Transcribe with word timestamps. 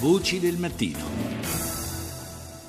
Voci 0.00 0.38
del 0.38 0.58
mattino. 0.58 1.02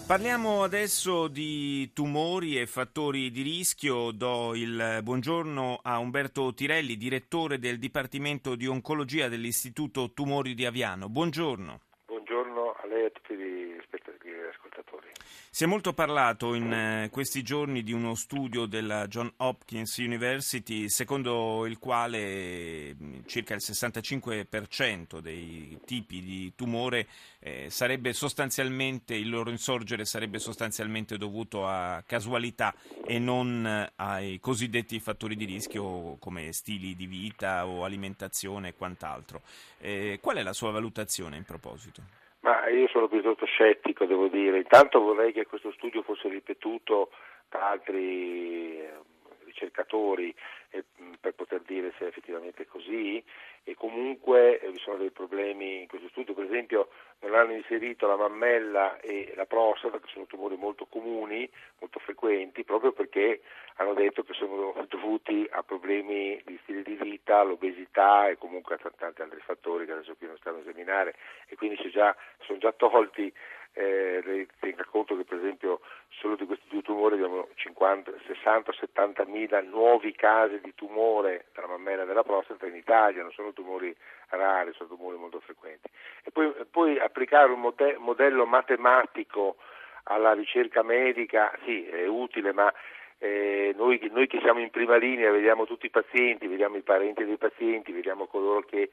Parliamo 0.08 0.64
adesso 0.64 1.28
di 1.28 1.94
tumori 1.94 2.60
e 2.60 2.66
fattori 2.66 3.30
di 3.30 3.44
rischio. 3.44 4.10
Do 4.10 4.56
il 4.56 5.02
buongiorno 5.04 5.80
a 5.84 6.00
Umberto 6.00 6.52
Tirelli, 6.56 6.98
direttore 6.98 7.60
del 7.60 7.78
Dipartimento 7.78 8.56
di 8.56 8.66
Oncologia 8.66 9.28
dell'Istituto 9.28 10.12
Tumori 10.12 10.56
di 10.56 10.66
Aviano. 10.66 11.08
Buongiorno. 11.08 11.82
Buongiorno 12.08 12.74
a 12.82 12.88
lei 12.88 13.04
e 13.04 13.06
a 13.06 13.10
tutti 13.12 13.36
gli 13.36 13.78
ascoltatori. 14.52 15.10
Si 15.52 15.64
è 15.64 15.68
molto 15.68 15.94
parlato 15.94 16.54
in 16.54 16.72
eh, 16.72 17.10
questi 17.12 17.42
giorni 17.42 17.82
di 17.82 17.92
uno 17.92 18.14
studio 18.14 18.68
della 18.68 19.08
John 19.08 19.34
Hopkins 19.38 19.98
University 19.98 20.88
secondo 20.90 21.66
il 21.66 21.80
quale 21.80 22.94
mm, 22.94 23.22
circa 23.26 23.56
il 23.56 23.62
65% 23.64 25.18
dei 25.18 25.80
tipi 25.86 26.22
di 26.22 26.54
tumore 26.56 27.08
eh, 27.40 27.68
sarebbe 27.72 28.14
sostanzialmente, 28.14 29.16
il 29.16 29.28
loro 29.28 29.50
insorgere 29.50 30.06
sarebbe 30.06 30.38
sostanzialmente 30.38 31.18
dovuto 31.18 31.68
a 31.68 32.04
casualità 32.06 32.76
e 33.04 33.18
non 33.18 33.66
eh, 33.66 33.92
ai 33.96 34.40
cosiddetti 34.40 35.00
fattori 35.00 35.36
di 35.36 35.46
rischio 35.46 36.18
come 36.20 36.54
stili 36.54 36.96
di 36.96 37.08
vita 37.08 37.66
o 37.66 37.84
alimentazione 37.84 38.70
e 38.70 38.76
quant'altro. 38.76 39.42
Qual 40.22 40.36
è 40.36 40.44
la 40.44 40.54
sua 40.54 40.72
valutazione 40.72 41.38
in 41.38 41.44
proposito? 41.44 42.29
Ma 42.42 42.68
io 42.70 42.88
sono 42.88 43.08
piuttosto 43.08 43.46
scettico, 43.46 44.06
devo 44.06 44.28
dire. 44.28 44.58
Intanto 44.58 45.00
vorrei 45.02 45.34
che 45.34 45.46
questo 45.46 45.72
studio 45.72 46.04
fosse 46.04 46.30
ripetuto 46.30 47.12
da 47.50 47.70
altri 47.70 48.80
eh, 48.80 48.92
ricercatori 49.46 50.34
eh, 50.70 50.86
per 51.20 51.34
poter 51.34 51.62
dire 51.62 51.92
se 51.98 52.06
è 52.06 52.08
effettivamente 52.08 52.66
così 52.68 53.22
e 53.64 53.76
comunque 53.76 54.60
eh, 54.60 54.72
vi 54.72 54.80
sono 54.80 54.98
dei 54.98 55.12
problemi 55.12 55.82
in 55.82 55.88
questo 55.88 56.08
studio, 56.10 56.34
per 56.34 56.46
esempio 56.46 56.90
non 57.20 57.34
hanno 57.34 57.54
inserito 57.54 58.08
la 58.08 58.16
mammella 58.16 59.00
e 59.00 59.34
la 59.36 59.46
prostata 59.46 60.00
che 60.00 60.08
sono 60.08 60.26
tumori 60.26 60.56
molto 60.56 60.86
comuni, 60.86 61.50
molto 62.00 62.00
frequenti, 62.00 62.64
proprio 62.64 62.92
perché 62.92 63.42
hanno 63.76 63.94
detto 63.94 64.24
che 64.24 64.34
sono 64.34 64.74
dovuti 64.88 65.48
a 65.52 65.62
problemi 65.64 66.42
di 66.46 66.58
stile 66.64 66.82
di 66.82 66.96
vita, 66.96 67.40
all'obesità 67.40 68.28
e 68.28 68.38
comunque 68.38 68.76
a 68.76 68.92
tanti 68.96 69.22
altri 69.22 69.40
fattori 69.42 69.86
che 69.86 69.92
adesso 69.92 70.16
qui 70.16 70.28
non 70.28 70.38
stiamo 70.38 70.58
a 70.58 70.62
esaminare 70.62 71.16
e 71.48 71.56
quindi 71.56 71.78
già, 71.92 72.16
sono 72.40 72.58
già 72.58 72.72
tolti 72.72 73.32
eh, 73.74 74.48
tenga 74.60 74.84
conto 74.86 75.16
che 75.16 75.24
per 75.24 75.38
esempio 75.38 75.80
solo 76.10 76.36
di 76.36 76.46
questi 76.46 76.66
due 76.68 76.82
tumori 76.82 77.16
abbiamo 77.16 77.48
50, 77.54 78.12
60 78.26 78.74
70 78.74 79.26
mila 79.26 79.62
nuovi 79.62 80.12
casi 80.14 80.60
di 80.60 80.74
tumore 80.74 81.46
della 81.54 81.68
mammella 81.68 82.04
e 82.04 82.06
della 82.06 82.24
prostata 82.24 82.66
in 82.66 82.76
Italia, 82.76 83.22
non 83.22 83.32
sono 83.32 83.54
tumori 83.54 83.96
rari, 84.30 84.74
sono 84.74 84.90
tumori 84.90 85.18
molto 85.18 85.40
frequenti. 85.40 85.88
E 86.24 86.32
poi, 86.32 86.52
poi 86.70 87.00
applicare 87.00 87.52
un 87.52 87.62
mode- 87.62 87.98
modello 87.98 88.46
matematico 88.46 89.58
alla 90.04 90.34
ricerca 90.34 90.84
medica, 90.84 91.52
sì, 91.64 91.86
è 91.86 92.08
utile, 92.08 92.54
ma 92.54 92.72
eh, 93.20 93.74
noi, 93.76 94.00
noi, 94.12 94.28
che 94.28 94.40
siamo 94.40 94.60
in 94.60 94.70
prima 94.70 94.96
linea 94.96 95.30
vediamo 95.32 95.66
tutti 95.66 95.88
i 95.88 95.92
pazienti, 95.92 96.48
vediamo 96.48 96.78
i 96.78 96.82
parenti 96.82 97.26
dei 97.26 97.38
pazienti, 97.38 97.92
vediamo 97.92 98.28
coloro 98.28 98.62
che 98.62 98.90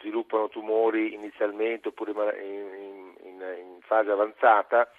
sviluppano 0.00 0.48
tumori 0.48 1.14
inizialmente 1.14 1.88
oppure 1.88 2.10
in, 2.42 3.14
in, 3.22 3.34
in 3.40 3.80
fase 3.82 4.10
avanzata, 4.10 4.90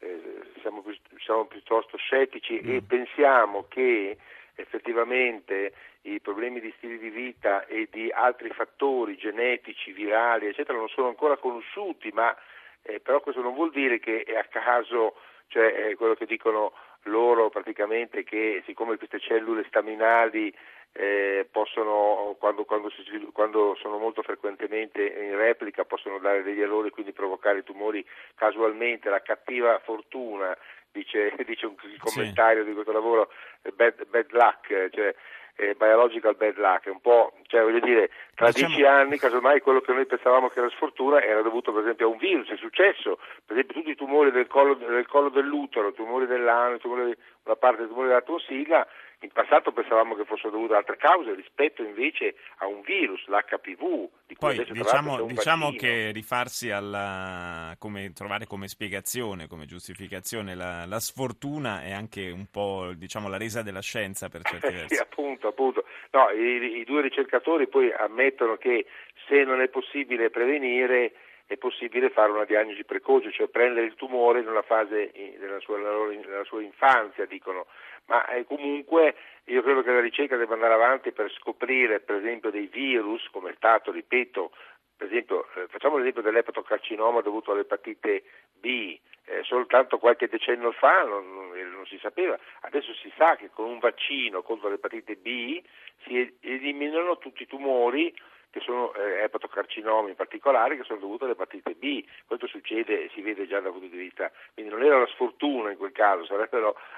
eh, 0.00 0.20
siamo, 0.60 0.84
siamo, 1.18 1.46
piuttosto 1.46 1.96
scettici 1.96 2.60
mm. 2.62 2.76
e 2.76 2.82
pensiamo 2.82 3.64
che 3.68 4.18
effettivamente 4.54 5.72
i 6.02 6.20
problemi 6.20 6.60
di 6.60 6.72
stile 6.76 6.98
di 6.98 7.08
vita 7.08 7.66
e 7.66 7.88
di 7.90 8.10
altri 8.10 8.50
fattori 8.50 9.16
genetici, 9.16 9.92
virali, 9.92 10.46
eccetera, 10.46 10.76
non 10.76 10.88
sono 10.88 11.08
ancora 11.08 11.36
conosciuti, 11.36 12.10
ma 12.12 12.36
eh, 12.86 13.00
però 13.00 13.20
questo 13.20 13.42
non 13.42 13.54
vuol 13.54 13.70
dire 13.70 13.98
che 13.98 14.22
è 14.22 14.36
a 14.36 14.44
caso, 14.44 15.16
cioè 15.48 15.94
quello 15.96 16.14
che 16.14 16.26
dicono 16.26 16.72
loro 17.06 17.50
praticamente 17.50 18.24
che 18.24 18.62
siccome 18.66 18.96
queste 18.96 19.20
cellule 19.20 19.64
staminali 19.68 20.52
eh, 20.92 21.46
possono, 21.50 22.36
quando, 22.38 22.64
quando, 22.64 22.90
svilu- 22.90 23.32
quando, 23.32 23.76
sono 23.78 23.98
molto 23.98 24.22
frequentemente 24.22 25.04
in 25.04 25.36
replica, 25.36 25.84
possono 25.84 26.18
dare 26.18 26.42
degli 26.42 26.60
errori 26.60 26.88
e 26.88 26.90
quindi 26.90 27.12
provocare 27.12 27.62
tumori 27.62 28.04
casualmente, 28.34 29.10
la 29.10 29.20
cattiva 29.20 29.78
fortuna, 29.80 30.56
dice, 30.90 31.34
dice 31.46 31.66
un, 31.66 31.74
commentario 31.98 32.62
sì. 32.62 32.68
di 32.68 32.74
questo 32.74 32.92
lavoro, 32.92 33.30
bad, 33.74 34.06
bad 34.06 34.30
luck, 34.30 34.88
cioè 34.90 35.14
eh, 35.56 35.74
biological 35.74 36.36
bad 36.36 36.56
luck, 36.58 36.86
un 36.86 37.00
po', 37.00 37.32
cioè 37.46 37.62
voglio 37.62 37.80
dire, 37.80 38.10
tra 38.34 38.50
diciamo... 38.50 38.74
dieci 38.74 38.84
anni 38.84 39.18
casomai 39.18 39.60
quello 39.60 39.80
che 39.80 39.92
noi 39.92 40.06
pensavamo 40.06 40.48
che 40.48 40.58
era 40.58 40.68
sfortuna 40.70 41.22
era 41.22 41.42
dovuto 41.42 41.72
per 41.72 41.82
esempio 41.82 42.06
a 42.06 42.10
un 42.10 42.18
virus, 42.18 42.48
è 42.50 42.56
successo, 42.56 43.18
per 43.44 43.56
esempio 43.56 43.74
tutti 43.74 43.90
i 43.90 43.96
tumori 43.96 44.30
del 44.30 44.46
collo, 44.46 44.74
del 44.74 45.06
collo 45.06 45.30
dell'utero, 45.30 45.92
tumori 45.92 46.26
dell'ano, 46.26 46.76
tumori, 46.78 47.16
una 47.44 47.56
parte 47.56 47.80
dei 47.80 47.88
tumori 47.88 48.08
della 48.08 48.22
tonsilla, 48.22 48.86
in 49.20 49.30
passato 49.32 49.72
pensavamo 49.72 50.14
che 50.14 50.24
fossero 50.24 50.50
dovute 50.50 50.72
ad 50.74 50.80
altre 50.80 50.96
cause 50.96 51.34
rispetto 51.34 51.82
invece 51.82 52.36
a 52.58 52.66
un 52.66 52.82
virus, 52.82 53.26
l'HPV. 53.26 54.08
Di 54.26 54.36
Poi 54.38 54.64
diciamo, 54.70 55.24
diciamo 55.24 55.72
che 55.72 56.10
rifarsi 56.12 56.70
alla, 56.70 57.74
come, 57.78 58.12
trovare 58.12 58.46
come 58.46 58.68
spiegazione, 58.68 59.46
come 59.46 59.64
giustificazione 59.64 60.54
la, 60.54 60.84
la, 60.84 61.00
sfortuna 61.00 61.82
è 61.82 61.92
anche 61.92 62.30
un 62.30 62.46
po' 62.50 62.92
diciamo, 62.94 63.28
la 63.28 63.38
resa 63.38 63.62
della 63.62 63.80
scienza 63.80 64.28
per 64.28 64.42
certi 64.42 64.68
versi. 64.74 64.96
sì, 64.96 65.00
appunto, 65.00 65.48
appunto. 65.48 65.84
No, 66.10 66.30
i, 66.30 66.78
i 66.78 66.84
due 66.84 67.00
ricercatori 67.00 67.68
poi 67.68 67.90
ammettono 67.92 68.56
che 68.56 68.86
se 69.26 69.44
non 69.44 69.60
è 69.60 69.68
possibile 69.68 70.30
prevenire 70.30 71.12
è 71.56 71.58
possibile 71.58 72.10
fare 72.10 72.30
una 72.30 72.44
diagnosi 72.44 72.84
precoce, 72.84 73.32
cioè 73.32 73.48
prendere 73.48 73.86
il 73.86 73.94
tumore 73.94 74.40
in 74.40 74.48
una 74.48 74.62
fase 74.62 75.10
della 75.38 75.58
sua, 75.60 75.78
nella 75.78 76.44
sua 76.44 76.62
infanzia, 76.62 77.24
dicono, 77.24 77.66
ma 78.06 78.26
eh, 78.28 78.44
comunque 78.44 79.16
io 79.44 79.62
credo 79.62 79.82
che 79.82 79.90
la 79.90 80.00
ricerca 80.00 80.36
debba 80.36 80.54
andare 80.54 80.74
avanti 80.74 81.12
per 81.12 81.32
scoprire 81.32 82.00
per 82.00 82.16
esempio 82.16 82.50
dei 82.50 82.66
virus, 82.66 83.28
come 83.30 83.50
è 83.50 83.54
stato, 83.56 83.90
ripeto, 83.90 84.52
per 84.96 85.08
esempio, 85.08 85.46
eh, 85.56 85.66
facciamo 85.68 85.96
l'esempio 85.96 86.22
dell'epatocarcinoma 86.22 87.20
dovuto 87.20 87.52
all'epatite 87.52 88.22
B, 88.54 88.98
eh, 89.24 89.42
soltanto 89.42 89.98
qualche 89.98 90.28
decennio 90.28 90.72
fa 90.72 91.02
non, 91.02 91.32
non, 91.34 91.50
non, 91.50 91.86
si 91.86 91.98
sapeva, 91.98 92.38
adesso 92.60 92.94
si 92.94 93.12
sa 93.16 93.36
che 93.36 93.50
con 93.50 93.66
un 93.66 93.78
vaccino 93.78 94.42
contro 94.42 94.68
l'epatite 94.68 95.16
B 95.16 95.60
si 96.04 96.38
eliminano 96.40 97.18
tutti 97.18 97.42
i 97.42 97.46
tumori 97.46 98.14
che 98.56 98.64
sono 98.64 98.94
eh, 98.94 99.24
epatocarcinomi 99.24 100.08
in 100.08 100.16
particolare, 100.16 100.78
che 100.78 100.84
sono 100.84 100.98
dovuti 100.98 101.24
all'epatite 101.24 101.74
B. 101.74 102.02
Questo 102.26 102.46
succede 102.46 103.04
e 103.04 103.10
si 103.12 103.20
vede 103.20 103.46
già 103.46 103.60
dal 103.60 103.72
punto 103.72 103.88
di 103.88 103.98
vista, 103.98 104.32
quindi 104.54 104.72
non 104.72 104.82
era 104.82 104.96
una 104.96 105.06
sfortuna 105.08 105.70
in 105.70 105.76
quel 105.76 105.92
caso, 105.92 106.34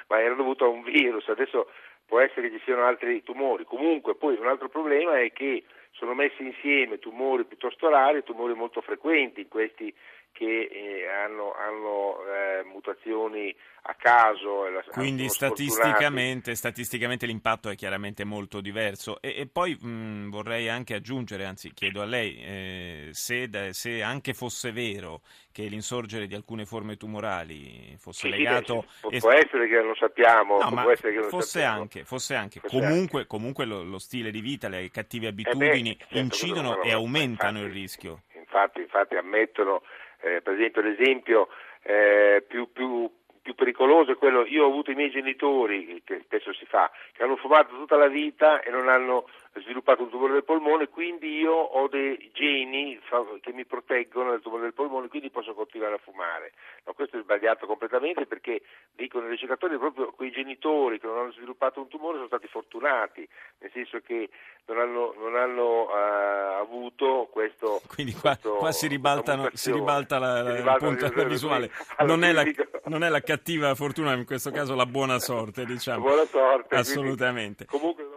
ma 0.07 0.21
era 0.21 0.35
dovuto 0.35 0.65
a 0.65 0.69
un 0.69 0.85
virus. 0.85 1.29
Adesso 1.29 1.69
può 2.07 2.21
essere 2.21 2.49
che 2.49 2.59
ci 2.59 2.65
siano 2.65 2.85
altri 2.85 3.25
tumori. 3.25 3.65
Comunque 3.65 4.15
poi 4.15 4.37
un 4.37 4.47
altro 4.47 4.69
problema 4.69 5.19
è 5.19 5.33
che 5.33 5.65
sono 5.91 6.15
messi 6.15 6.45
insieme 6.45 7.01
tumori 7.01 7.45
piuttosto 7.45 7.89
rari 7.89 8.19
e 8.19 8.23
tumori 8.23 8.55
molto 8.55 8.81
frequenti 8.81 9.41
in 9.41 9.49
questi 9.49 9.93
che 10.33 10.69
eh, 10.71 11.09
hanno, 11.09 11.53
hanno 11.55 12.17
eh, 12.27 12.65
mutazioni 12.65 13.55
a 13.83 13.95
caso. 13.95 14.67
Quindi 14.93 15.29
statisticamente, 15.29 16.55
statisticamente, 16.55 17.27
l'impatto 17.27 17.71
è 17.71 17.75
chiaramente 17.75 18.25
molto 18.25 18.61
diverso. 18.61 19.21
E, 19.21 19.35
e 19.37 19.47
poi 19.47 19.75
mh, 19.75 20.31
vorrei 20.31 20.69
anche 20.69 20.95
aggiungere, 20.95 21.45
anzi 21.45 21.73
chiedo 21.73 22.03
a 22.03 22.05
lei, 22.05 22.37
eh, 22.41 23.09
se, 23.13 23.49
se, 23.73 24.03
anche 24.03 24.35
fosse 24.35 24.73
vero 24.73 25.23
che 25.51 25.65
l'insorgere 25.65 26.27
di 26.27 26.35
alcune 26.35 26.67
forme 26.67 26.97
tumorali 26.97 27.97
fosse 27.99 28.29
sì, 28.29 28.37
legato... 28.37 28.85
Sì, 29.11 29.19
può, 29.19 29.33
essere 29.33 29.67
che 29.69 29.81
non 29.81 29.95
sappiamo. 29.97 30.59
No, 30.59 30.71
ma 30.71 30.83
fosse 30.83 31.41
sappiamo. 31.41 31.81
anche, 31.81 32.05
fosse 32.05 32.35
anche. 32.35 32.61
Fosse 32.61 32.79
comunque, 32.79 33.19
anche. 33.19 33.27
comunque 33.27 33.65
lo, 33.65 33.83
lo, 33.83 33.99
stile 33.99 34.31
di 34.31 34.41
vita, 34.41 34.69
le 34.69 34.91
cattive 34.91 35.29
abitudini 35.29 35.93
eh 35.93 35.97
beh, 35.97 36.05
certo, 36.05 36.19
incidono 36.19 36.83
e 36.83 36.93
aumentano 36.93 37.59
infatti, 37.59 37.75
il 37.75 37.81
rischio. 37.81 38.23
Infatti, 38.35 38.81
infatti 38.81 39.17
ammettono 39.17 39.83
eh, 40.21 40.41
per 40.43 40.55
esempio 40.55 40.83
l'esempio 40.83 41.49
eh, 41.83 42.45
più, 42.47 42.71
più, 42.73 43.11
più, 43.43 43.55
pericoloso 43.55 44.13
è 44.13 44.17
quello, 44.17 44.45
io 44.47 44.65
ho 44.65 44.69
avuto 44.69 44.91
i 44.91 44.95
miei 44.95 45.11
genitori, 45.11 46.03
che 46.05 46.21
spesso 46.25 46.53
si 46.53 46.67
fa, 46.67 46.91
che 47.13 47.23
hanno 47.23 47.37
fumato 47.37 47.75
tutta 47.75 47.97
la 47.97 48.09
vita 48.09 48.61
e 48.61 48.71
non 48.71 48.89
hanno 48.89 49.29
sviluppato 49.69 50.03
un 50.03 50.09
tumore 50.09 50.33
del 50.33 50.45
polmone, 50.45 50.89
quindi 50.89 51.37
io 51.37 51.53
ho 51.53 51.89
dei 51.89 52.31
geni 52.33 52.99
che 53.43 53.53
mi 53.53 53.67
proteggono 53.67 54.31
dal 54.31 54.41
tumore 54.41 54.63
del 54.63 54.73
polmone, 54.73 55.09
quindi 55.09 55.29
posso 55.29 55.53
continuare 55.53 55.97
a 55.97 55.99
fumare. 55.99 56.53
No, 56.87 56.95
questo 56.95 57.19
è 57.19 57.23
sbagliato 57.23 57.67
completamente 57.67 58.25
perché 58.25 58.63
dicono 58.95 59.27
i 59.27 59.31
ricercatori 59.31 59.77
proprio 59.77 60.13
quei 60.13 60.31
genitori 60.31 60.99
che 60.99 61.07
non 61.07 61.19
hanno 61.19 61.33
sviluppato 61.33 61.81
un 61.81 61.89
tumore 61.89 62.15
sono 62.15 62.29
stati 62.29 62.47
fortunati, 62.47 63.29
nel 63.59 63.71
senso 63.73 64.01
che 64.01 64.31
non 64.67 64.79
hanno, 64.79 65.15
non 65.19 65.37
hanno 65.37 65.83
uh, 65.83 66.61
avuto 66.63 67.29
questo. 67.31 67.83
Quindi 67.93 68.13
qua, 68.13 68.39
questo, 68.41 68.55
qua 68.57 68.73
si, 68.73 68.87
si, 68.87 68.89
ribalta 68.89 69.37
la, 69.37 69.51
si 69.53 69.71
ribalta 69.71 70.17
il 70.17 70.77
punto 70.79 71.25
visuale. 71.29 71.71
Non 72.09 72.25
è, 72.25 72.33
la, 72.33 72.45
non 72.85 73.03
è, 73.03 73.09
la, 73.09 73.21
cattiva 73.21 73.75
fortuna, 73.75 74.15
in 74.15 74.25
questo 74.25 74.51
caso 74.51 74.75
la 74.75 74.87
buona 74.87 75.19
sorte, 75.19 75.67
diciamo. 75.67 76.01
Buona 76.01 76.25
sorte. 76.25 76.75
Assolutamente. 76.77 77.67
Quindi, 77.67 77.95
comunque 77.95 78.08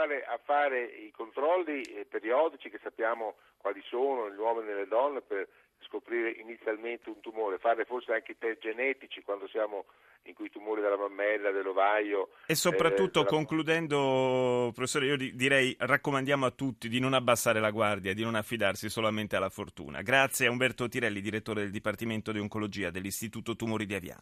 continuare 0.00 0.24
a 0.24 0.40
fare 0.42 0.84
i 0.84 1.10
controlli 1.10 1.82
periodici 2.08 2.70
che 2.70 2.80
sappiamo 2.82 3.36
quali 3.58 3.82
sono 3.84 4.28
negli 4.28 4.38
uomini 4.38 4.70
e 4.70 4.72
nelle 4.72 4.88
donne 4.88 5.20
per 5.20 5.46
scoprire 5.86 6.30
inizialmente 6.30 7.08
un 7.08 7.20
tumore, 7.20 7.58
fare 7.58 7.84
forse 7.84 8.12
anche 8.12 8.32
i 8.32 8.38
test 8.38 8.60
genetici 8.60 9.22
quando 9.22 9.48
siamo 9.48 9.86
in 10.24 10.34
cui 10.34 10.46
i 10.46 10.50
tumori 10.50 10.80
della 10.82 10.96
mammella, 10.96 11.50
dell'ovaio. 11.50 12.30
E 12.46 12.54
soprattutto, 12.54 13.20
eh, 13.20 13.24
della... 13.24 13.36
concludendo, 13.36 14.70
professore, 14.74 15.06
io 15.06 15.16
direi 15.16 15.74
raccomandiamo 15.78 16.46
a 16.46 16.50
tutti 16.50 16.88
di 16.88 17.00
non 17.00 17.14
abbassare 17.14 17.60
la 17.60 17.70
guardia, 17.70 18.14
di 18.14 18.22
non 18.22 18.34
affidarsi 18.34 18.88
solamente 18.88 19.36
alla 19.36 19.48
fortuna. 19.48 20.02
Grazie 20.02 20.46
a 20.46 20.50
Umberto 20.50 20.88
Tirelli, 20.88 21.20
direttore 21.20 21.62
del 21.62 21.70
Dipartimento 21.70 22.32
di 22.32 22.38
Oncologia 22.38 22.90
dell'Istituto 22.90 23.56
Tumori 23.56 23.86
di 23.86 23.94
Aviano. 23.94 24.18